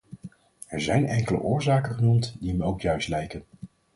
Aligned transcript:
Er 0.67 0.81
zijn 0.81 1.05
enkele 1.05 1.39
oorzaken 1.41 1.95
genoemd, 1.95 2.35
die 2.39 2.53
me 2.55 2.63
ook 2.63 2.81
juist 2.81 3.07
lijken. 3.07 3.43